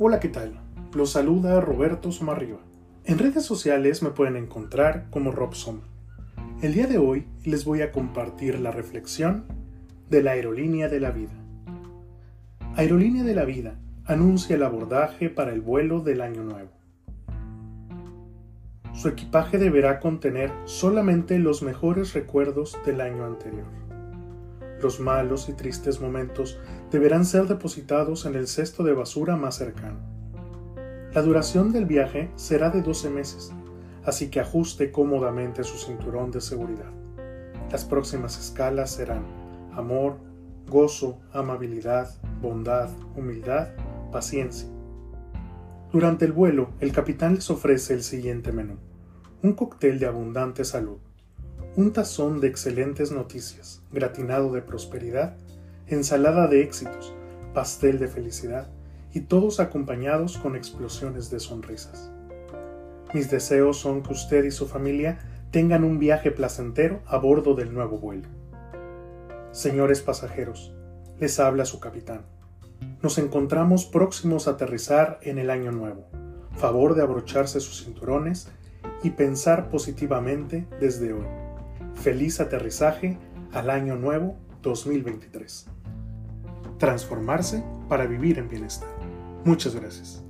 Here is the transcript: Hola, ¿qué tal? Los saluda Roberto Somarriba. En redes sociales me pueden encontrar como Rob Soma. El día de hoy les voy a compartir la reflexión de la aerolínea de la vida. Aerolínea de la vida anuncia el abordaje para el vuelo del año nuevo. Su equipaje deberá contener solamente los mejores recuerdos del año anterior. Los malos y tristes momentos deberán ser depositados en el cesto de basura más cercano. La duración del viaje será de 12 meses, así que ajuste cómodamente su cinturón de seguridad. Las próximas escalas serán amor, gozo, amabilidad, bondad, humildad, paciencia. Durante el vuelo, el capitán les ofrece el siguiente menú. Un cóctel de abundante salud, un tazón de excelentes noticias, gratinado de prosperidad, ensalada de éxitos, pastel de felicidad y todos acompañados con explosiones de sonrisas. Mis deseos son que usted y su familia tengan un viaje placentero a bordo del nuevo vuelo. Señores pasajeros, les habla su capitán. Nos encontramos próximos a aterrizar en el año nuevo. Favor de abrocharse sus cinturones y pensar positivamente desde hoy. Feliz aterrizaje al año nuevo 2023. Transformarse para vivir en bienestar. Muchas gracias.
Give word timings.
Hola, 0.00 0.20
¿qué 0.20 0.28
tal? 0.28 0.52
Los 0.94 1.10
saluda 1.10 1.60
Roberto 1.60 2.12
Somarriba. 2.12 2.60
En 3.04 3.18
redes 3.18 3.44
sociales 3.44 4.00
me 4.00 4.10
pueden 4.10 4.36
encontrar 4.36 5.10
como 5.10 5.32
Rob 5.32 5.56
Soma. 5.56 5.82
El 6.62 6.72
día 6.72 6.86
de 6.86 6.98
hoy 6.98 7.26
les 7.44 7.64
voy 7.64 7.82
a 7.82 7.90
compartir 7.90 8.60
la 8.60 8.70
reflexión 8.70 9.46
de 10.08 10.22
la 10.22 10.30
aerolínea 10.30 10.88
de 10.88 11.00
la 11.00 11.10
vida. 11.10 11.32
Aerolínea 12.76 13.24
de 13.24 13.34
la 13.34 13.44
vida 13.44 13.74
anuncia 14.04 14.54
el 14.54 14.62
abordaje 14.62 15.30
para 15.30 15.52
el 15.52 15.62
vuelo 15.62 15.98
del 15.98 16.20
año 16.20 16.44
nuevo. 16.44 16.70
Su 18.94 19.08
equipaje 19.08 19.58
deberá 19.58 19.98
contener 19.98 20.52
solamente 20.64 21.40
los 21.40 21.64
mejores 21.64 22.14
recuerdos 22.14 22.78
del 22.86 23.00
año 23.00 23.24
anterior. 23.24 23.87
Los 24.82 25.00
malos 25.00 25.48
y 25.48 25.54
tristes 25.54 26.00
momentos 26.00 26.58
deberán 26.90 27.24
ser 27.24 27.46
depositados 27.46 28.26
en 28.26 28.34
el 28.36 28.46
cesto 28.46 28.84
de 28.84 28.92
basura 28.92 29.36
más 29.36 29.56
cercano. 29.56 29.98
La 31.12 31.22
duración 31.22 31.72
del 31.72 31.84
viaje 31.84 32.30
será 32.36 32.70
de 32.70 32.82
12 32.82 33.10
meses, 33.10 33.52
así 34.04 34.30
que 34.30 34.40
ajuste 34.40 34.92
cómodamente 34.92 35.64
su 35.64 35.78
cinturón 35.78 36.30
de 36.30 36.40
seguridad. 36.40 36.92
Las 37.72 37.84
próximas 37.84 38.38
escalas 38.38 38.90
serán 38.92 39.24
amor, 39.72 40.18
gozo, 40.68 41.18
amabilidad, 41.32 42.10
bondad, 42.40 42.88
humildad, 43.16 43.68
paciencia. 44.12 44.68
Durante 45.92 46.24
el 46.24 46.32
vuelo, 46.32 46.70
el 46.80 46.92
capitán 46.92 47.34
les 47.34 47.50
ofrece 47.50 47.94
el 47.94 48.02
siguiente 48.02 48.52
menú. 48.52 48.76
Un 49.42 49.54
cóctel 49.54 49.98
de 49.98 50.06
abundante 50.06 50.64
salud, 50.64 50.98
un 51.78 51.92
tazón 51.92 52.40
de 52.40 52.48
excelentes 52.48 53.12
noticias, 53.12 53.82
gratinado 53.92 54.50
de 54.50 54.62
prosperidad, 54.62 55.36
ensalada 55.86 56.48
de 56.48 56.62
éxitos, 56.62 57.14
pastel 57.54 58.00
de 58.00 58.08
felicidad 58.08 58.66
y 59.14 59.20
todos 59.20 59.60
acompañados 59.60 60.38
con 60.38 60.56
explosiones 60.56 61.30
de 61.30 61.38
sonrisas. 61.38 62.10
Mis 63.14 63.30
deseos 63.30 63.78
son 63.78 64.02
que 64.02 64.12
usted 64.12 64.42
y 64.42 64.50
su 64.50 64.66
familia 64.66 65.20
tengan 65.52 65.84
un 65.84 66.00
viaje 66.00 66.32
placentero 66.32 67.00
a 67.06 67.16
bordo 67.16 67.54
del 67.54 67.72
nuevo 67.72 67.96
vuelo. 67.96 68.26
Señores 69.52 70.02
pasajeros, 70.02 70.74
les 71.20 71.38
habla 71.38 71.64
su 71.64 71.78
capitán. 71.78 72.22
Nos 73.04 73.18
encontramos 73.18 73.84
próximos 73.84 74.48
a 74.48 74.52
aterrizar 74.52 75.20
en 75.22 75.38
el 75.38 75.48
año 75.48 75.70
nuevo. 75.70 76.08
Favor 76.56 76.96
de 76.96 77.02
abrocharse 77.02 77.60
sus 77.60 77.84
cinturones 77.84 78.48
y 79.04 79.10
pensar 79.10 79.70
positivamente 79.70 80.66
desde 80.80 81.12
hoy. 81.12 81.47
Feliz 82.02 82.38
aterrizaje 82.40 83.18
al 83.52 83.70
año 83.70 83.96
nuevo 83.96 84.36
2023. 84.62 85.66
Transformarse 86.78 87.64
para 87.88 88.06
vivir 88.06 88.38
en 88.38 88.48
bienestar. 88.48 88.88
Muchas 89.44 89.74
gracias. 89.74 90.27